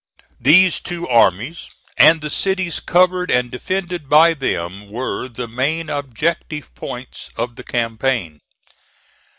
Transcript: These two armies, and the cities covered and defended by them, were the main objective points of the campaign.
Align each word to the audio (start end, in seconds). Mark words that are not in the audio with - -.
These 0.39 0.79
two 0.79 1.07
armies, 1.07 1.69
and 1.95 2.21
the 2.21 2.31
cities 2.31 2.79
covered 2.79 3.29
and 3.29 3.51
defended 3.51 4.09
by 4.09 4.33
them, 4.33 4.89
were 4.89 5.27
the 5.27 5.47
main 5.47 5.89
objective 5.91 6.73
points 6.73 7.29
of 7.37 7.55
the 7.55 7.63
campaign. 7.63 8.39